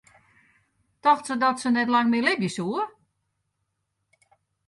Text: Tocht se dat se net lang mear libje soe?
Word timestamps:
Tocht 1.07 1.25
se 1.29 1.35
dat 1.43 1.59
se 1.61 1.69
net 1.73 1.91
lang 1.93 2.07
mear 2.09 2.25
libje 2.27 2.49
soe? 2.57 2.81